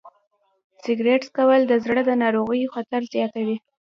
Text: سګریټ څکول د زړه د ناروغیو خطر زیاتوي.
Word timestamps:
سګریټ 0.83 1.21
څکول 1.27 1.61
د 1.67 1.73
زړه 1.85 2.01
د 2.05 2.11
ناروغیو 2.23 2.73
خطر 2.75 3.01
زیاتوي. 3.13 3.57